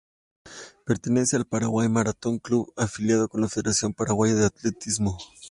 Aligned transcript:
Pertenece 0.83 1.35
al 1.35 1.45
Paraguay 1.45 1.87
Marathon 1.87 2.39
Club, 2.39 2.73
afiliado 2.75 3.29
con 3.29 3.39
la 3.39 3.47
Federación 3.49 3.93
Paraguaya 3.93 4.33
de 4.33 4.45
Atletismo. 4.47 5.15